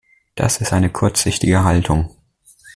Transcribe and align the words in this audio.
Das 0.33 0.57
ist 0.57 0.73
eine 0.73 0.89
kurzsichtige 0.89 1.63
Haltung. 1.63 2.09